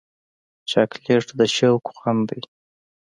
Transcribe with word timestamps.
چاکلېټ 0.69 1.25
د 1.37 1.39
شوق 1.55 1.83
خوند 1.97 2.23
دی. 2.29 2.41